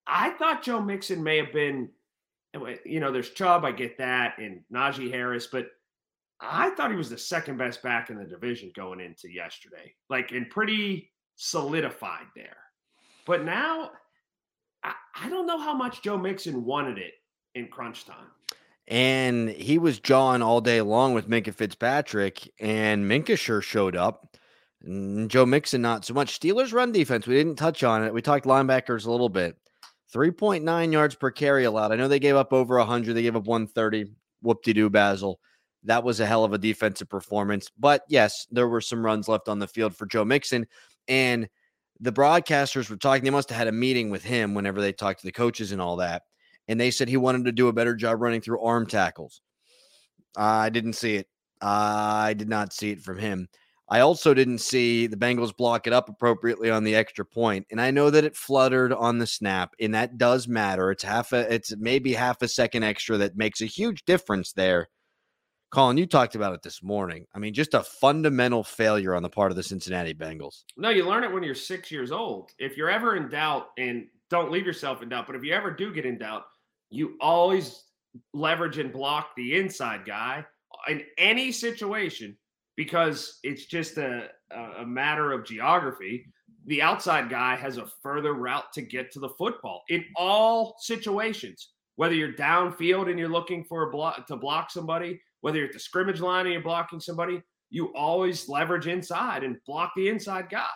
I 0.06 0.32
thought 0.32 0.62
Joe 0.64 0.82
Mixon 0.82 1.24
may 1.24 1.38
have 1.38 1.52
been, 1.52 1.90
you 2.86 3.00
know, 3.00 3.12
there's 3.12 3.32
Chubb, 3.32 3.66
I 3.66 3.72
get 3.72 3.98
that, 3.98 4.38
and 4.38 4.62
Najee 4.72 5.12
Harris, 5.12 5.48
but 5.48 5.68
I 6.42 6.72
thought 6.72 6.90
he 6.90 6.98
was 6.98 7.10
the 7.10 7.18
second 7.18 7.58
best 7.58 7.84
back 7.84 8.10
in 8.10 8.18
the 8.18 8.26
division 8.26 8.72
going 8.76 9.00
into 9.00 9.32
yesterday, 9.32 9.94
like, 10.10 10.32
and 10.32 10.50
pretty 10.50 11.12
solidified 11.36 12.26
there. 12.36 12.58
But 13.28 13.46
now, 13.46 13.92
I, 14.84 14.94
I 15.16 15.30
don't 15.30 15.46
know 15.46 15.60
how 15.60 15.76
much 15.76 16.02
Joe 16.02 16.18
Mixon 16.18 16.66
wanted 16.66 16.98
it 16.98 17.14
in 17.54 17.68
crunch 17.68 18.06
time. 18.06 18.28
And 18.88 19.50
he 19.50 19.78
was 19.78 20.00
jawing 20.00 20.42
all 20.42 20.62
day 20.62 20.82
long 20.82 21.14
with 21.14 21.30
Minkah 21.30 21.54
Fitzpatrick, 21.54 22.52
and 22.60 23.10
Minkah 23.10 23.38
sure 23.38 23.62
showed 23.62 23.96
up. 23.96 24.36
And 24.84 25.30
Joe 25.30 25.46
Mixon, 25.46 25.84
not 25.84 26.06
so 26.06 26.16
much. 26.16 26.40
Steelers 26.40 26.74
run 26.74 26.92
defense. 26.92 27.28
We 27.28 27.36
didn't 27.36 27.58
touch 27.58 27.84
on 27.84 28.04
it. 28.04 28.14
We 28.14 28.24
talked 28.24 28.46
linebackers 28.46 29.06
a 29.06 29.12
little 29.12 29.30
bit. 29.30 29.56
3.9 30.14 30.92
yards 30.92 31.16
per 31.16 31.30
carry 31.30 31.66
allowed. 31.66 31.92
I 31.92 31.96
know 31.96 32.08
they 32.08 32.20
gave 32.20 32.36
up 32.36 32.52
over 32.52 32.78
100. 32.80 33.14
They 33.14 33.22
gave 33.22 33.36
up 33.36 33.46
130. 33.46 34.12
Whoop 34.42 34.64
de 34.64 34.74
doo, 34.74 34.90
Basil. 34.90 35.40
That 35.84 36.04
was 36.04 36.20
a 36.20 36.26
hell 36.26 36.44
of 36.44 36.54
a 36.54 36.58
defensive 36.58 37.10
performance. 37.10 37.70
But 37.78 38.04
yes, 38.08 38.48
there 38.52 38.68
were 38.68 38.82
some 38.82 39.06
runs 39.06 39.28
left 39.28 39.48
on 39.48 39.60
the 39.60 39.68
field 39.68 39.96
for 39.96 40.06
Joe 40.06 40.26
Mixon. 40.26 40.68
And 41.08 41.50
the 42.00 42.12
broadcasters 42.12 42.90
were 42.90 42.98
talking. 42.98 43.24
They 43.24 43.30
must 43.30 43.50
have 43.50 43.58
had 43.58 43.68
a 43.68 43.72
meeting 43.72 44.10
with 44.10 44.24
him 44.24 44.54
whenever 44.54 44.82
they 44.82 44.94
talked 44.94 45.22
to 45.22 45.28
the 45.28 45.32
coaches 45.32 45.72
and 45.72 45.82
all 45.82 45.98
that. 45.98 46.24
And 46.68 46.80
they 46.80 46.92
said 46.92 47.10
he 47.10 47.18
wanted 47.18 47.46
to 47.46 47.52
do 47.52 47.68
a 47.68 47.74
better 47.74 47.96
job 47.96 48.22
running 48.22 48.42
through 48.42 48.62
arm 48.62 48.86
tackles. 48.88 49.42
I 50.38 50.70
didn't 50.70 50.94
see 50.94 51.16
it. 51.16 51.28
I 51.62 52.34
did 52.34 52.50
not 52.50 52.74
see 52.74 52.92
it 52.92 53.02
from 53.02 53.18
him. 53.18 53.48
I 53.92 54.00
also 54.00 54.34
didn't 54.34 54.60
see 54.60 55.06
the 55.08 55.18
Bengals 55.18 55.56
block 55.56 55.86
it 55.86 55.92
up 55.92 56.08
appropriately 56.08 56.72
on 56.72 56.86
the 56.86 56.96
extra 56.96 57.26
point. 57.26 57.68
And 57.72 57.82
I 57.82 57.92
know 57.92 58.10
that 58.10 58.24
it 58.24 58.38
fluttered 58.38 58.94
on 58.94 59.18
the 59.18 59.28
snap, 59.28 59.74
and 59.82 59.94
that 59.94 60.18
does 60.18 60.48
matter. 60.48 60.92
It's 60.92 61.04
half 61.04 61.34
a 61.34 61.54
it's 61.54 61.76
maybe 61.78 62.14
half 62.14 62.42
a 62.42 62.48
second 62.48 62.84
extra 62.84 63.18
that 63.18 63.36
makes 63.36 63.60
a 63.62 63.66
huge 63.66 64.06
difference 64.06 64.54
there. 64.54 64.88
Colin, 65.72 65.98
you 65.98 66.06
talked 66.06 66.36
about 66.36 66.54
it 66.54 66.62
this 66.62 66.84
morning. 66.84 67.26
I 67.34 67.40
mean, 67.40 67.54
just 67.54 67.74
a 67.74 67.82
fundamental 67.82 68.62
failure 68.62 69.16
on 69.16 69.24
the 69.24 69.30
part 69.30 69.52
of 69.52 69.56
the 69.56 69.64
Cincinnati 69.64 70.14
Bengals. 70.14 70.64
No, 70.76 70.90
you 70.90 71.08
learn 71.08 71.24
it 71.24 71.32
when 71.32 71.44
you're 71.44 71.56
six 71.56 71.90
years 71.90 72.12
old. 72.12 72.52
If 72.60 72.76
you're 72.76 72.90
ever 72.90 73.16
in 73.16 73.30
doubt, 73.30 73.68
and 73.78 74.08
don't 74.30 74.52
leave 74.52 74.66
yourself 74.66 75.02
in 75.02 75.08
doubt, 75.08 75.28
but 75.28 75.36
if 75.38 75.46
you 75.46 75.54
ever 75.54 75.72
do 75.72 75.94
get 75.94 76.06
in 76.06 76.18
doubt, 76.18 76.44
you 76.90 77.16
always 77.22 77.86
leverage 78.34 78.80
and 78.80 78.92
block 78.92 79.30
the 79.38 79.58
inside 79.58 80.06
guy 80.06 80.46
in 80.90 81.04
any 81.18 81.54
situation 81.54 82.38
because 82.76 83.40
it's 83.44 83.66
just 83.66 83.98
a, 83.98 84.28
a 84.78 84.86
matter 84.86 85.32
of 85.32 85.46
geography. 85.46 86.26
The 86.66 86.82
outside 86.82 87.30
guy 87.30 87.56
has 87.56 87.78
a 87.78 87.88
further 88.04 88.34
route 88.34 88.74
to 88.74 88.82
get 88.82 89.10
to 89.14 89.20
the 89.20 89.30
football 89.38 89.84
in 89.88 90.04
all 90.18 90.76
situations, 90.80 91.70
whether 91.96 92.14
you're 92.14 92.34
downfield 92.34 93.10
and 93.10 93.18
you're 93.18 93.30
looking 93.30 93.64
for 93.64 93.88
a 93.88 93.92
block 93.92 94.28
to 94.28 94.36
block 94.36 94.70
somebody, 94.70 95.22
whether 95.42 95.58
you're 95.58 95.68
at 95.68 95.74
the 95.74 95.80
scrimmage 95.80 96.22
line 96.22 96.46
and 96.46 96.54
you're 96.54 96.64
blocking 96.64 97.00
somebody, 97.00 97.42
you 97.70 97.94
always 97.94 98.48
leverage 98.50 98.88
inside 98.88 99.44
and 99.44 99.58
block 99.66 99.92
the 99.96 100.10
inside 100.10 100.50
guy. 100.50 100.68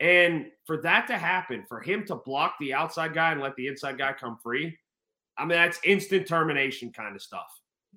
And 0.00 0.46
for 0.66 0.80
that 0.82 1.06
to 1.08 1.18
happen, 1.18 1.64
for 1.68 1.80
him 1.80 2.04
to 2.06 2.16
block 2.16 2.54
the 2.58 2.72
outside 2.72 3.14
guy 3.14 3.32
and 3.32 3.40
let 3.40 3.54
the 3.56 3.66
inside 3.66 3.98
guy 3.98 4.12
come 4.12 4.38
free, 4.42 4.76
I 5.36 5.42
mean, 5.42 5.50
that's 5.50 5.78
instant 5.84 6.26
termination 6.26 6.92
kind 6.92 7.14
of 7.14 7.22
stuff. 7.22 7.48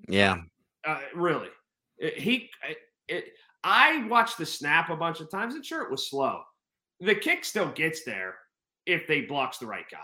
Yeah. 0.07 0.37
Uh, 0.85 0.99
really. 1.15 1.49
It, 1.97 2.17
he, 2.17 2.49
it, 2.67 2.77
it, 3.07 3.25
I 3.63 4.05
watched 4.07 4.37
the 4.37 4.45
snap 4.45 4.89
a 4.89 4.97
bunch 4.97 5.21
of 5.21 5.31
times, 5.31 5.55
and 5.55 5.65
sure, 5.65 5.83
it 5.83 5.91
was 5.91 6.09
slow. 6.09 6.41
The 6.99 7.15
kick 7.15 7.45
still 7.45 7.69
gets 7.69 8.03
there 8.03 8.35
if 8.85 9.07
they 9.07 9.21
blocks 9.21 9.57
the 9.57 9.67
right 9.67 9.85
guy. 9.89 9.99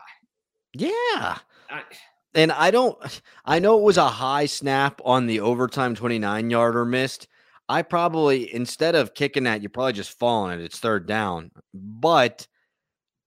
Yeah. 0.74 1.38
I, 1.70 1.84
and 2.33 2.51
I 2.51 2.71
don't, 2.71 3.21
I 3.45 3.59
know 3.59 3.77
it 3.77 3.83
was 3.83 3.98
a 3.98 4.07
high 4.07 4.45
snap 4.45 5.01
on 5.03 5.27
the 5.27 5.39
overtime 5.39 5.95
29 5.95 6.50
yarder 6.50 6.86
missed. 6.86 7.27
I 7.67 7.83
probably, 7.83 8.53
instead 8.53 8.95
of 8.95 9.13
kicking 9.13 9.43
that, 9.43 9.62
you 9.62 9.69
probably 9.69 9.93
just 9.93 10.17
falling 10.17 10.59
it. 10.59 10.63
It's 10.63 10.79
third 10.79 11.05
down. 11.05 11.51
But 11.74 12.48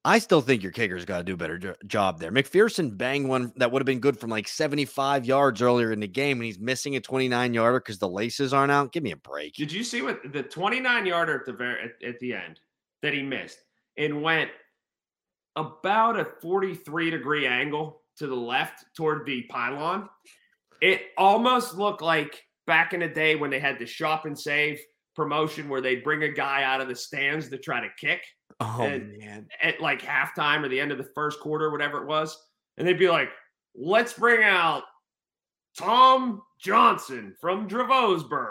I 0.04 0.18
still 0.18 0.40
think 0.40 0.64
your 0.64 0.72
kicker's 0.72 1.04
got 1.04 1.18
to 1.18 1.24
do 1.24 1.34
a 1.34 1.36
better 1.36 1.76
job 1.86 2.18
there. 2.18 2.32
McPherson 2.32 2.96
banged 2.96 3.28
one 3.28 3.52
that 3.56 3.70
would 3.70 3.80
have 3.80 3.86
been 3.86 4.00
good 4.00 4.18
from 4.18 4.30
like 4.30 4.48
75 4.48 5.24
yards 5.24 5.62
earlier 5.62 5.92
in 5.92 6.00
the 6.00 6.08
game, 6.08 6.38
and 6.38 6.44
he's 6.44 6.58
missing 6.58 6.96
a 6.96 7.00
29 7.00 7.54
yarder 7.54 7.78
because 7.78 7.98
the 7.98 8.08
laces 8.08 8.52
aren't 8.52 8.72
out. 8.72 8.92
Give 8.92 9.04
me 9.04 9.12
a 9.12 9.16
break. 9.16 9.54
Did 9.54 9.70
you 9.70 9.84
see 9.84 10.02
what 10.02 10.20
the 10.32 10.42
29 10.42 11.06
yarder 11.06 11.38
at 11.38 11.46
the 11.46 11.52
very 11.52 11.84
at, 11.84 12.08
at 12.08 12.18
the 12.18 12.34
end 12.34 12.58
that 13.02 13.14
he 13.14 13.22
missed 13.22 13.58
and 13.96 14.22
went 14.22 14.50
about 15.54 16.18
a 16.18 16.26
43 16.40 17.10
degree 17.10 17.46
angle 17.46 18.01
to 18.18 18.26
the 18.26 18.34
left 18.34 18.84
toward 18.96 19.26
the 19.26 19.42
pylon? 19.50 20.08
It 20.80 21.02
almost 21.16 21.76
looked 21.76 22.02
like 22.02 22.42
back 22.66 22.92
in 22.92 23.00
the 23.00 23.08
day 23.08 23.36
when 23.36 23.50
they 23.50 23.60
had 23.60 23.78
the 23.78 23.86
shop 23.86 24.26
and 24.26 24.38
save 24.38 24.80
promotion 25.14 25.68
where 25.68 25.80
they'd 25.80 26.04
bring 26.04 26.22
a 26.22 26.28
guy 26.28 26.62
out 26.62 26.80
of 26.80 26.88
the 26.88 26.96
stands 26.96 27.48
to 27.48 27.58
try 27.58 27.80
to 27.80 27.88
kick. 27.98 28.22
Oh 28.60 28.82
and, 28.82 29.18
man. 29.18 29.46
At 29.62 29.80
like 29.80 30.02
halftime 30.02 30.64
or 30.64 30.68
the 30.68 30.80
end 30.80 30.92
of 30.92 30.98
the 30.98 31.10
first 31.14 31.40
quarter, 31.40 31.70
whatever 31.70 32.02
it 32.02 32.06
was. 32.06 32.36
And 32.78 32.86
they'd 32.86 32.98
be 32.98 33.08
like, 33.08 33.28
let's 33.74 34.12
bring 34.14 34.42
out 34.42 34.84
Tom 35.78 36.42
Johnson 36.60 37.34
from 37.40 37.68
Dravosburg. 37.68 38.48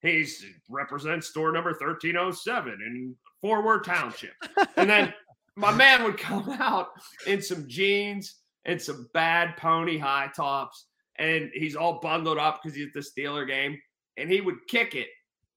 He's 0.00 0.44
represents 0.68 1.28
store 1.28 1.52
number 1.52 1.70
1307 1.70 2.72
in 2.72 3.16
Forward 3.40 3.84
Township. 3.84 4.34
and 4.76 4.88
then 4.88 5.12
my 5.56 5.72
man 5.72 6.04
would 6.04 6.18
come 6.18 6.48
out 6.60 6.88
in 7.26 7.42
some 7.42 7.66
jeans 7.68 8.36
and 8.68 8.80
some 8.80 9.08
bad 9.12 9.56
pony 9.56 9.98
high 9.98 10.30
tops 10.36 10.86
and 11.18 11.50
he's 11.52 11.76
all 11.76 12.00
bundled 12.00 12.38
up 12.38 12.60
because 12.62 12.76
he's 12.76 12.86
at 12.86 12.92
the 12.92 13.00
Steeler 13.00 13.46
game, 13.46 13.78
and 14.16 14.30
he 14.30 14.40
would 14.40 14.66
kick 14.68 14.94
it, 14.94 15.08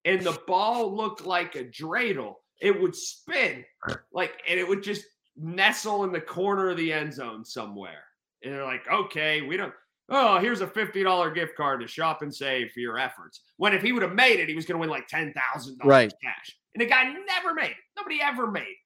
and 0.06 0.22
the 0.22 0.40
ball 0.48 0.96
looked 0.96 1.26
like 1.26 1.56
a 1.56 1.64
dreidel. 1.64 2.36
It 2.60 2.80
would 2.80 2.96
spin 2.96 3.64
like, 4.12 4.34
and 4.48 4.60
it 4.60 4.68
would 4.68 4.84
just 4.84 5.06
nestle 5.36 6.04
in 6.04 6.12
the 6.12 6.22
corner 6.22 6.70
of 6.70 6.78
the 6.78 6.94
end 6.94 7.14
zone 7.14 7.44
somewhere. 7.44 8.04
And 8.44 8.54
they're 8.54 8.66
like, 8.66 8.88
okay, 8.92 9.42
we 9.42 9.58
don't. 9.58 9.74
Oh, 10.10 10.40
here's 10.40 10.62
a 10.62 10.68
fifty 10.68 11.04
dollar 11.04 11.32
gift 11.32 11.56
card 11.56 11.82
to 11.82 11.88
shop 11.88 12.22
and 12.22 12.34
save 12.34 12.72
for 12.72 12.80
your 12.80 12.98
efforts. 12.98 13.42
When 13.58 13.74
if 13.74 13.82
he 13.82 13.92
would 13.92 14.04
have 14.04 14.14
made 14.14 14.40
it, 14.40 14.50
he 14.50 14.56
was 14.56 14.66
going 14.66 14.76
to 14.76 14.82
win 14.82 14.90
like 14.90 15.08
ten 15.08 15.34
thousand 15.34 15.78
right. 15.84 16.10
dollars 16.10 16.14
cash. 16.24 16.58
And 16.76 16.82
the 16.82 16.86
guy 16.86 17.04
never 17.28 17.54
made 17.54 17.72
it. 17.72 17.78
Nobody 17.98 18.20
ever 18.22 18.50
made 18.50 18.62
it. 18.62 18.78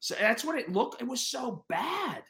So 0.00 0.14
that's 0.18 0.44
what 0.44 0.58
it 0.58 0.70
looked. 0.70 1.00
It 1.00 1.08
was 1.08 1.20
so 1.20 1.64
bad. 1.68 2.22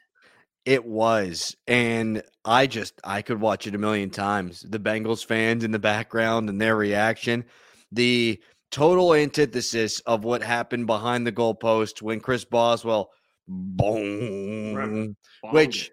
It 0.65 0.85
was. 0.85 1.57
And 1.67 2.23
I 2.45 2.67
just 2.67 2.95
I 3.05 3.23
could 3.23 3.41
watch 3.41 3.67
it 3.67 3.75
a 3.75 3.79
million 3.79 4.11
times. 4.11 4.65
The 4.69 4.79
Bengals 4.79 5.25
fans 5.25 5.65
in 5.65 5.71
the 5.71 5.79
background 5.79 6.49
and 6.49 6.61
their 6.61 6.77
reaction. 6.77 7.45
The 7.93 8.41
total 8.71 9.15
antithesis 9.15 10.01
of 10.01 10.25
what 10.25 10.43
happened 10.43 10.87
behind 10.87 11.27
the 11.27 11.33
goalpost 11.33 12.03
when 12.03 12.21
Chris 12.21 12.45
Boswell 12.45 13.11
boom. 13.47 15.17
Which 15.51 15.91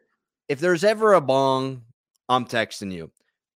if 0.47 0.59
there's 0.59 0.83
ever 0.83 1.13
a 1.13 1.21
bong, 1.21 1.83
I'm 2.27 2.45
texting 2.45 2.91
you. 2.91 3.11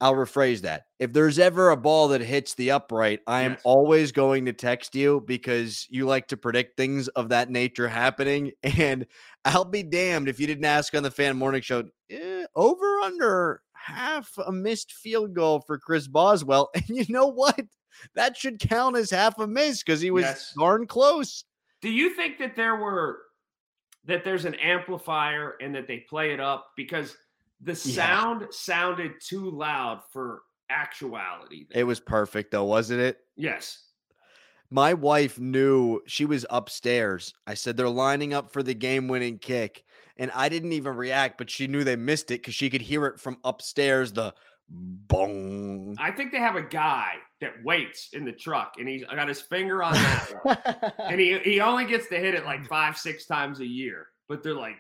I'll 0.03 0.15
rephrase 0.15 0.63
that. 0.63 0.87
If 0.99 1.13
there's 1.13 1.39
ever 1.39 1.71
a 1.71 1.77
ball 1.77 2.09
that 2.09 2.21
hits 2.21 2.55
the 2.55 2.73
upright, 2.73 3.21
I 3.29 3.43
am 3.43 3.53
yes. 3.53 3.61
always 3.63 4.11
going 4.11 4.47
to 4.47 4.53
text 4.53 4.97
you 4.97 5.23
because 5.25 5.87
you 5.91 6.07
like 6.07 6.27
to 6.29 6.37
predict 6.37 6.77
things 6.77 7.07
of 7.07 7.29
that 7.29 7.51
nature 7.51 7.89
happening. 7.89 8.51
And 8.83 9.07
I'll 9.45 9.65
be 9.65 9.85
damned 9.85 10.29
if 10.29 10.41
you 10.41 10.47
didn't 10.49 10.65
ask 10.65 10.93
on 10.95 11.05
the 11.05 11.11
fan 11.11 11.37
morning 11.37 11.63
show 11.63 11.85
eh, 12.11 12.45
over 12.57 12.99
under 13.01 13.63
half 13.75 14.29
a 14.45 14.51
missed 14.51 14.93
field 14.93 15.35
goal 15.35 15.61
for 15.61 15.79
Chris 15.79 16.09
Boswell. 16.09 16.71
And 16.75 16.89
you 16.89 17.07
know 17.09 17.29
what? 17.29 17.61
That 18.17 18.37
should 18.37 18.59
count 18.59 18.97
as 18.97 19.11
half 19.11 19.39
a 19.39 19.47
miss 19.47 19.85
because 19.85 20.01
he 20.01 20.11
was 20.11 20.25
yes. 20.25 20.53
darn 20.59 20.89
close. 20.89 21.45
Do 21.81 21.91
you 21.91 22.11
think 22.17 22.39
that 22.39 22.57
there 22.57 22.75
were 22.75 23.19
that 24.07 24.25
there's 24.25 24.47
an 24.47 24.57
amplifier 24.57 25.55
and 25.61 25.73
that 25.77 25.87
they 25.87 25.99
play 25.99 26.33
it 26.33 26.41
up 26.41 26.71
because 26.77 27.17
the 27.63 27.75
sound 27.75 28.41
yeah. 28.43 28.47
sounded 28.51 29.13
too 29.21 29.51
loud 29.51 30.01
for 30.13 30.43
actuality. 30.71 31.67
It 31.71 31.85
was 31.85 32.01
perfect 32.01 32.51
though, 32.51 32.65
wasn't 32.65 33.01
it? 33.01 33.19
Yes. 33.37 33.85
My 34.71 34.95
wife 34.95 35.39
knew 35.39 36.01
she 36.07 36.25
was 36.25 36.47
upstairs. 36.49 37.35
I 37.47 37.55
said 37.55 37.77
they're 37.77 37.89
lining 37.89 38.33
up 38.33 38.53
for 38.53 38.63
the 38.63 38.75
game 38.75 39.07
winning 39.07 39.39
kick. 39.39 39.85
And 40.17 40.31
I 40.35 40.49
didn't 40.49 40.73
even 40.73 40.97
react, 40.97 41.39
but 41.39 41.51
she 41.51 41.67
knew 41.67 41.85
they 41.85 41.97
missed 41.97 42.31
it 42.31 42.41
because 42.41 42.55
she 42.55 42.71
could 42.71 42.81
hear 42.81 43.07
it 43.07 43.21
from 43.21 43.39
upstairs. 43.45 44.13
The 44.13 44.35
bong. 44.69 45.95
I 45.99 46.11
think 46.11 46.33
they 46.33 46.39
have 46.39 46.57
a 46.57 46.63
guy 46.63 47.15
that 47.41 47.53
waits 47.65 48.11
in 48.13 48.25
the 48.25 48.33
truck 48.33 48.75
and 48.79 48.89
he's 48.89 49.05
got 49.05 49.29
his 49.29 49.41
finger 49.41 49.83
on 49.83 49.93
that 49.95 50.33
one. 50.43 50.93
and 50.99 51.21
he, 51.21 51.39
he 51.41 51.61
only 51.61 51.85
gets 51.85 52.09
to 52.09 52.19
hit 52.19 52.35
it 52.35 52.45
like 52.45 52.65
five, 52.67 52.97
six 52.97 53.27
times 53.27 53.61
a 53.61 53.67
year. 53.67 54.07
But 54.29 54.43
they're 54.43 54.55
like, 54.55 54.79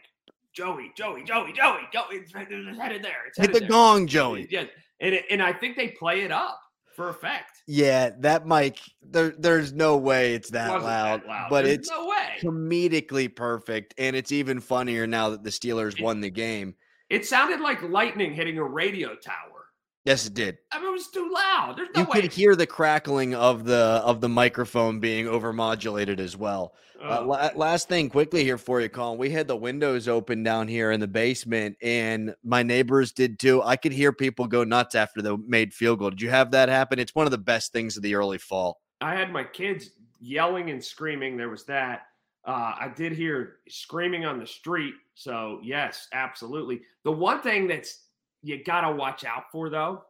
Joey, 0.54 0.92
Joey, 0.96 1.24
Joey, 1.24 1.52
Joey, 1.52 1.80
Joey. 1.92 2.16
It's 2.16 2.32
headed 2.32 3.02
there. 3.02 3.26
It's 3.26 3.38
headed 3.38 3.38
Hit 3.38 3.52
the 3.52 3.60
there. 3.60 3.68
gong, 3.68 4.06
Joey. 4.06 4.46
Yeah, 4.50 4.64
and 5.00 5.14
it, 5.14 5.24
and 5.30 5.42
I 5.42 5.52
think 5.52 5.76
they 5.76 5.88
play 5.88 6.22
it 6.22 6.30
up 6.30 6.60
for 6.94 7.08
effect. 7.08 7.62
Yeah, 7.66 8.10
that 8.20 8.46
mic. 8.46 8.78
There, 9.02 9.34
there's 9.38 9.72
no 9.72 9.96
way 9.96 10.34
it's 10.34 10.50
that, 10.50 10.68
it 10.68 10.82
loud, 10.82 11.22
that 11.22 11.28
loud, 11.28 11.46
but 11.50 11.64
there's 11.64 11.78
it's 11.78 11.90
no 11.90 12.06
way. 12.06 12.36
comedically 12.42 13.34
perfect, 13.34 13.94
and 13.96 14.14
it's 14.14 14.32
even 14.32 14.60
funnier 14.60 15.06
now 15.06 15.30
that 15.30 15.42
the 15.42 15.50
Steelers 15.50 15.98
it, 15.98 16.04
won 16.04 16.20
the 16.20 16.30
game. 16.30 16.74
It 17.08 17.26
sounded 17.26 17.60
like 17.60 17.82
lightning 17.82 18.34
hitting 18.34 18.58
a 18.58 18.64
radio 18.64 19.14
tower. 19.14 19.61
Yes, 20.04 20.26
it 20.26 20.34
did. 20.34 20.58
I 20.72 20.80
mean, 20.80 20.88
it 20.88 20.92
was 20.92 21.08
too 21.08 21.30
loud. 21.32 21.74
There's 21.76 21.88
no 21.94 22.02
you 22.02 22.08
way. 22.08 22.22
could 22.22 22.32
hear 22.32 22.56
the 22.56 22.66
crackling 22.66 23.34
of 23.34 23.64
the 23.64 24.02
of 24.04 24.20
the 24.20 24.28
microphone 24.28 24.98
being 24.98 25.26
overmodulated 25.26 26.18
as 26.18 26.36
well. 26.36 26.74
Uh. 27.00 27.28
Uh, 27.28 27.50
last 27.54 27.88
thing, 27.88 28.10
quickly 28.10 28.42
here 28.42 28.58
for 28.58 28.80
you, 28.80 28.88
Colin. 28.88 29.18
We 29.18 29.30
had 29.30 29.46
the 29.46 29.56
windows 29.56 30.08
open 30.08 30.42
down 30.42 30.66
here 30.66 30.90
in 30.90 30.98
the 30.98 31.06
basement, 31.06 31.76
and 31.82 32.34
my 32.42 32.64
neighbors 32.64 33.12
did 33.12 33.38
too. 33.38 33.62
I 33.62 33.76
could 33.76 33.92
hear 33.92 34.12
people 34.12 34.48
go 34.48 34.64
nuts 34.64 34.96
after 34.96 35.22
the 35.22 35.36
made 35.36 35.72
field 35.72 36.00
goal. 36.00 36.10
Did 36.10 36.22
you 36.22 36.30
have 36.30 36.50
that 36.50 36.68
happen? 36.68 36.98
It's 36.98 37.14
one 37.14 37.26
of 37.26 37.32
the 37.32 37.38
best 37.38 37.72
things 37.72 37.96
of 37.96 38.02
the 38.02 38.16
early 38.16 38.38
fall. 38.38 38.80
I 39.00 39.14
had 39.14 39.32
my 39.32 39.44
kids 39.44 39.90
yelling 40.20 40.70
and 40.70 40.82
screaming. 40.82 41.36
There 41.36 41.48
was 41.48 41.64
that. 41.66 42.06
Uh, 42.44 42.74
I 42.80 42.92
did 42.96 43.12
hear 43.12 43.58
screaming 43.68 44.24
on 44.24 44.40
the 44.40 44.46
street. 44.46 44.94
So 45.14 45.60
yes, 45.62 46.08
absolutely. 46.12 46.82
The 47.04 47.12
one 47.12 47.40
thing 47.40 47.68
that's 47.68 48.06
you 48.42 48.62
got 48.62 48.82
to 48.82 48.92
watch 48.92 49.24
out 49.24 49.44
for 49.50 49.70
though 49.70 50.02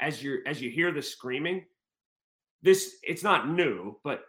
as 0.00 0.22
you 0.22 0.40
as 0.46 0.60
you 0.60 0.70
hear 0.70 0.92
the 0.92 1.02
screaming 1.02 1.64
this 2.62 2.96
it's 3.02 3.22
not 3.22 3.48
new 3.48 3.96
but 4.04 4.22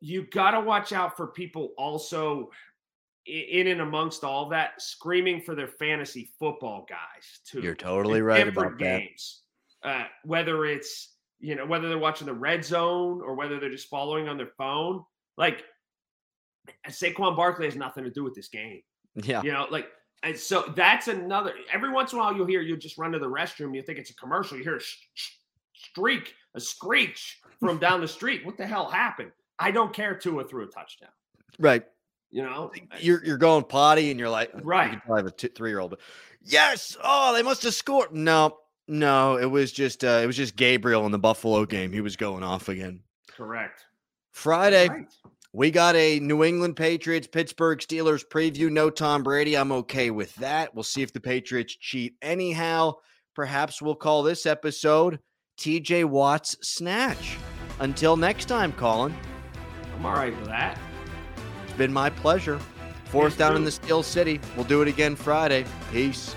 you 0.00 0.26
got 0.32 0.52
to 0.52 0.60
watch 0.60 0.92
out 0.92 1.16
for 1.16 1.28
people 1.28 1.70
also 1.76 2.50
in 3.26 3.66
and 3.66 3.82
amongst 3.82 4.24
all 4.24 4.48
that 4.48 4.80
screaming 4.80 5.40
for 5.42 5.54
their 5.54 5.68
fantasy 5.68 6.30
football 6.38 6.86
guys 6.88 7.40
too 7.46 7.60
you're 7.60 7.74
totally 7.74 8.22
right 8.22 8.48
about 8.48 8.78
games 8.78 9.42
uh, 9.82 10.04
whether 10.24 10.64
it's 10.64 11.16
you 11.38 11.54
know 11.54 11.66
whether 11.66 11.88
they're 11.88 11.98
watching 11.98 12.26
the 12.26 12.32
red 12.32 12.64
zone 12.64 13.20
or 13.22 13.34
whether 13.34 13.60
they're 13.60 13.70
just 13.70 13.88
following 13.88 14.28
on 14.28 14.36
their 14.36 14.52
phone 14.56 15.02
like 15.36 15.64
Saquon 16.88 17.36
Barkley 17.36 17.66
has 17.66 17.76
nothing 17.76 18.04
to 18.04 18.10
do 18.10 18.24
with 18.24 18.34
this 18.34 18.48
game. 18.48 18.80
Yeah. 19.14 19.42
You 19.42 19.52
know, 19.52 19.66
like 19.70 19.86
and 20.22 20.36
so 20.36 20.72
that's 20.76 21.08
another. 21.08 21.54
Every 21.72 21.90
once 21.90 22.12
in 22.12 22.18
a 22.18 22.22
while, 22.22 22.34
you'll 22.36 22.46
hear 22.46 22.60
you 22.60 22.76
just 22.76 22.98
run 22.98 23.12
to 23.12 23.18
the 23.18 23.28
restroom. 23.28 23.74
You 23.74 23.82
think 23.82 23.98
it's 23.98 24.10
a 24.10 24.16
commercial. 24.16 24.58
You 24.58 24.64
hear 24.64 24.76
a 24.76 24.80
sh- 24.80 24.98
sh- 25.14 25.30
streak, 25.74 26.34
a 26.54 26.60
screech 26.60 27.38
from 27.58 27.78
down 27.78 28.00
the 28.00 28.08
street. 28.08 28.44
What 28.44 28.56
the 28.56 28.66
hell 28.66 28.88
happened? 28.88 29.32
I 29.58 29.70
don't 29.70 29.92
care. 29.92 30.14
Tua 30.14 30.44
threw 30.44 30.64
a 30.64 30.66
touchdown. 30.66 31.10
Right. 31.58 31.84
You 32.30 32.42
know, 32.42 32.70
you're 33.00 33.24
you're 33.24 33.38
going 33.38 33.64
potty, 33.64 34.10
and 34.10 34.20
you're 34.20 34.30
like, 34.30 34.50
right. 34.62 34.92
You 34.92 35.00
probably 35.00 35.22
have 35.22 35.26
a 35.26 35.36
t- 35.36 35.48
three 35.48 35.70
year 35.70 35.80
old. 35.80 35.96
Yes. 36.42 36.96
Oh, 37.02 37.34
they 37.34 37.42
must 37.42 37.62
have 37.64 37.74
scored. 37.74 38.12
No, 38.12 38.58
no. 38.86 39.36
It 39.36 39.46
was 39.46 39.72
just 39.72 40.04
uh, 40.04 40.20
it 40.22 40.26
was 40.26 40.36
just 40.36 40.54
Gabriel 40.54 41.06
in 41.06 41.12
the 41.12 41.18
Buffalo 41.18 41.64
game. 41.64 41.92
He 41.92 42.00
was 42.00 42.16
going 42.16 42.42
off 42.44 42.68
again. 42.68 43.00
Correct. 43.36 43.84
Friday. 44.30 44.88
Right. 44.88 45.06
We 45.52 45.72
got 45.72 45.96
a 45.96 46.20
New 46.20 46.44
England 46.44 46.76
Patriots, 46.76 47.26
Pittsburgh 47.26 47.80
Steelers 47.80 48.24
preview. 48.24 48.70
No 48.70 48.88
Tom 48.88 49.24
Brady. 49.24 49.56
I'm 49.56 49.72
okay 49.72 50.10
with 50.10 50.32
that. 50.36 50.72
We'll 50.74 50.84
see 50.84 51.02
if 51.02 51.12
the 51.12 51.18
Patriots 51.18 51.74
cheat 51.74 52.14
anyhow. 52.22 52.94
Perhaps 53.34 53.82
we'll 53.82 53.96
call 53.96 54.22
this 54.22 54.46
episode 54.46 55.18
TJ 55.58 56.04
Watt's 56.04 56.56
snatch. 56.62 57.36
Until 57.80 58.16
next 58.16 58.44
time, 58.44 58.72
Colin. 58.72 59.12
I'm 59.96 60.06
all 60.06 60.14
right 60.14 60.36
with 60.38 60.46
that. 60.46 60.78
It's 61.64 61.76
been 61.76 61.92
my 61.92 62.10
pleasure. 62.10 62.60
Fourth 63.06 63.36
down 63.36 63.56
in 63.56 63.64
the 63.64 63.72
Steel 63.72 64.04
City. 64.04 64.40
We'll 64.54 64.66
do 64.66 64.82
it 64.82 64.88
again 64.88 65.16
Friday. 65.16 65.64
Peace. 65.90 66.36